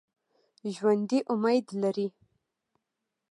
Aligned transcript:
ژوندي 0.75 1.19
امید 1.33 1.67
لري 1.81 2.07